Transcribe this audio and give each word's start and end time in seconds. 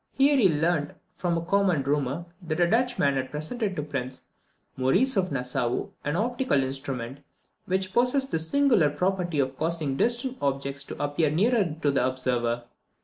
Here 0.13 0.35
he 0.35 0.49
learned, 0.49 0.95
from 1.15 1.45
common 1.45 1.83
rumour, 1.83 2.25
that 2.41 2.59
a 2.59 2.67
Dutchman 2.67 3.13
had 3.17 3.29
presented 3.29 3.75
to 3.75 3.83
prince 3.83 4.23
Maurice 4.75 5.15
of 5.15 5.31
Nassau 5.31 5.89
an 6.03 6.15
optical 6.15 6.63
instrument, 6.63 7.19
which 7.67 7.93
possessed 7.93 8.31
the 8.31 8.39
singular 8.39 8.89
property 8.89 9.37
of 9.37 9.55
causing 9.55 9.97
distant 9.97 10.39
objects 10.41 10.83
to 10.85 10.99
appear 10.99 11.29
nearer 11.29 11.75
the 11.79 12.03
observer. 12.03 12.63